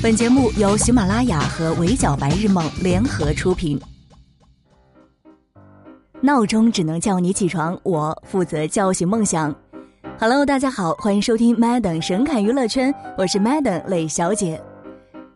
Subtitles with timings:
[0.00, 3.76] 本节目由喜马拉雅和围剿白日梦联合出品。
[6.20, 9.52] 闹钟只能叫你起床，我负责叫醒梦想。
[10.16, 14.62] Hello，大家好，欢迎收听 Madam 神侃娱乐圈，我是 Madam 磊小姐。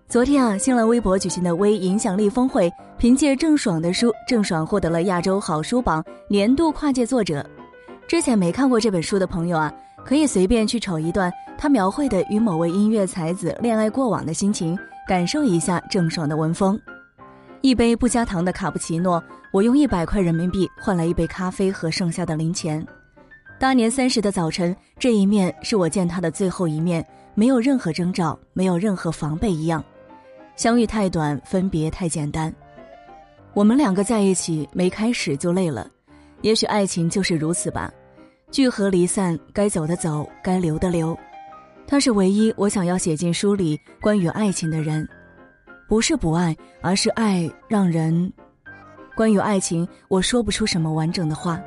[0.07, 7.45] 昨天啊，新浪微博举行的微影响力峰会，凭借郑爽的书，郑爽获得了亚洲好书榜年度跨界作者。
[8.07, 9.73] 之前没看过这本书的朋友啊，
[10.05, 16.79] 可以随便去瞅一段他描绘的与某位音乐才子恋爱过往的心情，感受一下郑爽的文风。
[17.61, 22.85] 一杯不加糖的卡布奇诺，我用一百块人民币换来一杯咖啡和剩下的零钱。
[23.59, 29.83] 大年三十的早晨，这一面是我见他的最后一面，没有任何征兆，没有任何防备一样。
[30.57, 32.53] 相遇太短，分别太简单。
[33.55, 35.87] 我们两个在一起没开始就累了，
[36.41, 37.93] 也许爱情就是如此吧。
[38.53, 41.19] 聚合离散，该走的走，该留的留。
[41.87, 45.09] 他是唯一我想要写进书里关于爱情的人，
[45.89, 48.31] 不是不爱，而是爱让人。
[49.17, 51.59] 关于爱情，我说不出什么完整的话。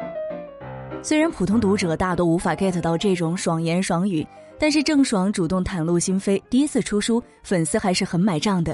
[1.02, 4.26] 虽然普通读者大多无法 get 到这种爽言爽语。
[4.58, 8.74] 但是郑爽主动袒露心扉，第一次出书，粉丝还是很买账的。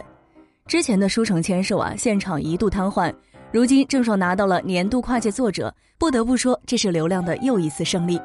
[0.67, 3.11] 之前的书城签售啊，现场一度瘫痪。
[3.51, 8.19] 如今郑爽拿到了年度跨界作者，不得不说这是流量的又一次胜利。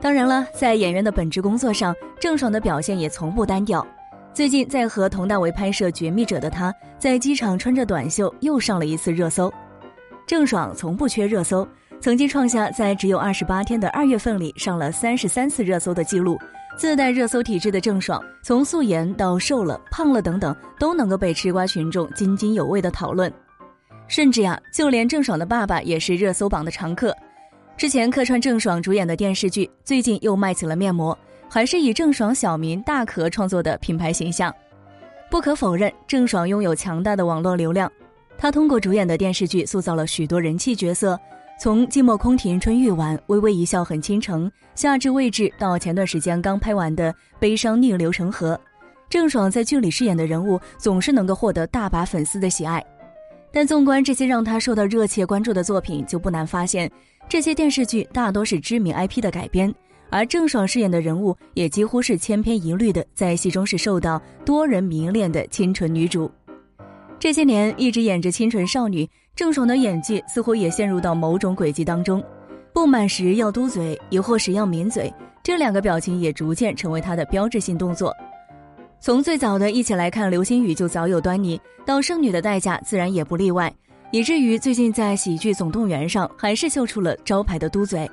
[0.00, 3.86] 当然了，在演员的本职工作上，郑爽的表现也从不单调。
[4.32, 9.52] 最近在和佟大为拍摄《绝密者》的她，在机场穿着短袖又上了一次热搜。
[10.26, 11.68] 郑爽从不缺热搜，
[12.00, 16.38] 曾经创下在只有二十八天的二月份里上了三十三次热搜的记录。
[16.78, 23.30] 自带热搜体质的郑爽，从素颜到瘦了、胖了等等，都能够被吃瓜群众津津有味的讨论。
[24.08, 27.14] 甚至呀，就连郑爽的爸爸也是热搜榜的常客。
[27.76, 31.16] 之前客串郑爽主演的电视剧，最近又卖起了面膜，
[31.48, 34.52] 还是以郑爽小名大可创作的品牌形象。
[35.30, 37.92] 不可否认，郑爽拥有强大的网络流量，
[38.36, 41.20] 她通过主演的电视剧塑造了许多人气角色。
[41.60, 48.58] 从寂寞空庭春欲晚，微微一笑很倾城，夏至未至，到前段时间刚拍完的悲伤逆流成河，
[49.10, 52.84] 郑爽在剧里饰演的人物总是能够获得大把粉丝的喜爱。
[53.52, 56.90] 但纵观这些让她受到热切关注的作品，就不难发现，
[57.28, 59.74] 这些电视剧大多是知名 IP 的改编，
[60.10, 66.30] 而郑爽饰演的人物也几乎是千篇一律的，在戏中是受到多人迷恋的清纯女主。
[67.18, 69.08] 这些年一直演着清纯少女。
[69.34, 72.20] 郑爽的演技似乎也陷入到某种轨迹当中，
[72.72, 75.14] 不满时要嘟嘴，疑惑时要抿嘴，
[75.44, 78.12] 这两个表情也逐渐成为她的标志性动作。
[79.00, 83.72] 从最早的一起来看流星雨就早有端倪，到剩女的代价自然也不例外，
[84.10, 88.10] 以至于最近在喜剧总动员上还是秀出了招牌的嘟嘴。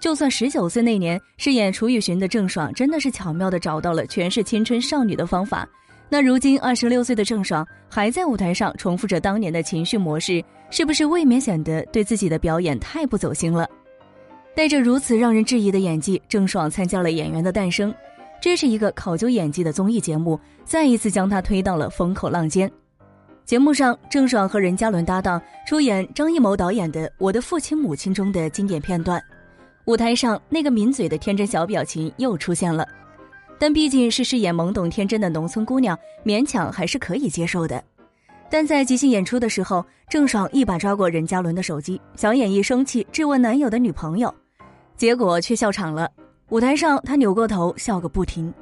[0.00, 5.68] 就算十九岁那年饰演楚雨荨的郑爽真的是巧妙的找到了诠释青春少女的方法。
[6.08, 13.68] 那如今二十六岁的郑爽还在舞台上重复着当年的情绪模式，是不是未免显得对自己的表演太不走心了？
[14.54, 17.92] 带着如此让人质疑的演技，郑爽参加了《演员的诞生》，
[18.40, 22.70] 这是一个考究演技的综艺节目，再一次将他推到了风口浪尖。
[23.44, 29.22] 节目上，郑爽和任嘉伦搭档出演张艺谋导演的《我的父亲母亲》中的经典片段，
[29.86, 32.86] 舞台上那个抿嘴的天真小表情又出现了。
[33.58, 37.82] 但毕竟是饰演懵懂天真的农村姑娘，勉强还是可以接受的。
[38.50, 44.32] 但在即兴演出的时候，郑爽一把抓过任嘉伦的手机，小演绎生气质问男友的女朋友，
[44.96, 46.08] 结果却笑场了。
[46.50, 48.52] 舞台上，他扭过头笑个不停。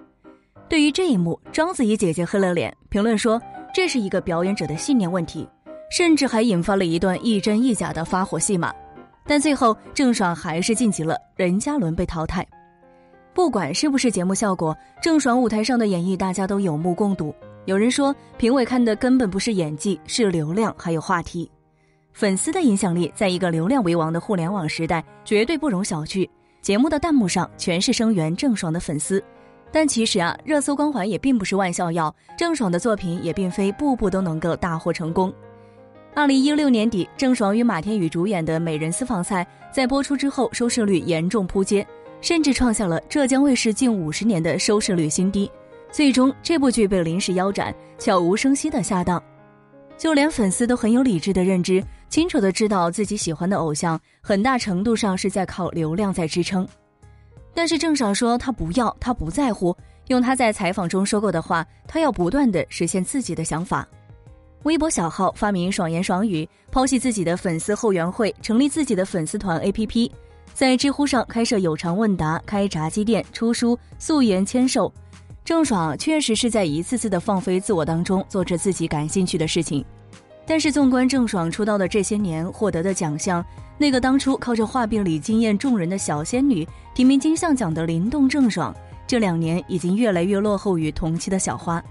[0.69, 3.41] 对于这一幕，章子怡姐姐黑了脸，评论说
[3.73, 5.49] 这是一个表演者的信念问题，
[5.89, 8.75] 甚至还引发了一段亦真亦假的发火戏码。
[9.25, 12.45] 但最后，郑爽还是晋级了，任嘉伦被淘汰。
[13.33, 17.33] 不管是不是节目效果，郑爽舞台上的演绎大家都有目共睹。
[17.67, 21.49] 有人说，评委看的根本不是演技，是流量还有话题。
[22.13, 26.29] 粉丝的影响力，在一个流量为王的互联网时代，绝对不容小觑。
[26.67, 29.23] 节目的弹幕上全是声援郑爽的粉丝，
[29.71, 35.33] 但其实啊，热搜光环也并不是万效药，郑爽的作品也并非步步都能够大获成功。
[36.13, 41.87] 二零一六年底，郑爽与马天宇主演的《美人私房菜》在播出之后，收视率严重扑街。
[42.21, 45.49] 甚至创下了浙江卫视近五十年的收视率新低，
[45.93, 49.23] 最终这部剧被临时腰斩，悄无声息的下档。
[49.97, 56.67] 就连粉丝都很有理智的认知，清楚的知道自己喜欢的偶像很大程度上是在靠流量在支撑。
[57.53, 59.77] 但是郑爽说她不要，她不在乎。
[60.09, 63.87] 用她在采访中说过的话，她要不断的实现自己的想法。
[64.63, 70.11] 微博小号发明爽言爽语，抛弃自己的粉丝后援会，成立自己的粉丝团 APP。
[70.55, 74.93] 在知乎上开设有偿问答、开炸鸡店、出书、素颜签售，
[75.45, 79.85] 郑爽确实是在一次次的放飞自我当中做着自己感兴趣的事情，
[80.47, 83.45] 但是纵观郑爽出道的这些年获得的奖项，
[83.77, 88.75] 那个当初靠着画饼里惊艳众人的小仙女提名金像奖的灵动郑爽，
[89.07, 91.83] 这两年已经越来越落后于同期的小花。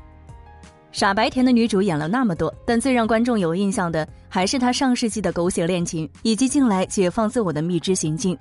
[0.92, 8.38] 傻白甜的女主演了那么多，但最让观众有印象的还是她上世纪的狗血恋情，以及近来解放自我的蜜汁行径。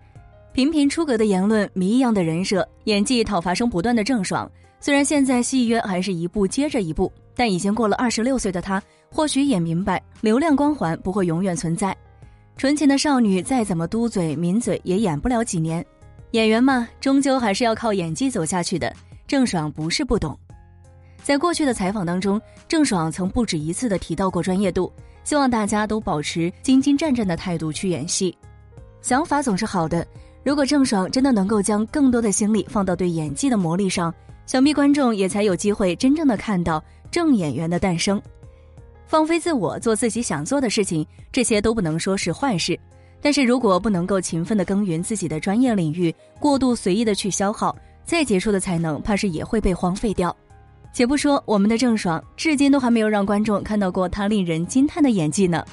[0.52, 4.49] 频频出格的言论，谜一样的人设，演技讨伐声不断的郑爽。
[4.78, 8.81] 虽然现在戏约还是一部接着一部，但已经过了二十六岁的她，
[9.14, 11.96] 或许也明白流量光环不会永远存在。
[12.56, 15.84] 纯情的少女再怎么嘟嘴抿嘴，也演不了几年。
[16.32, 18.93] 演员嘛，终究还是要靠演技走下去的。
[19.28, 20.37] 郑爽不是不懂。
[21.22, 28.37] 在过去的采访当中，郑爽曾不止一次的提到过专业度，希望大家都保持兢兢战战的态度去演戏。
[29.00, 30.05] 想法总是好的，
[30.43, 34.12] 如果郑爽真的能够将更多的心力放到对演技的磨砺上，
[34.44, 36.82] 想必观众也才有机会真正的看到
[37.12, 38.20] 正演员的诞生。
[39.06, 42.78] 放飞自我，做自己想做的事情，这些都不能说是坏事。
[43.20, 47.74] 但是如果不能够勤奋的耕耘自己的专业领域，过度随意的去消耗，
[48.04, 50.34] 再杰出的才能，怕是也会被荒废掉。
[50.92, 55.64] 且不说我们的郑爽，至今都还没有让观众看到过她令人惊叹的演技呢。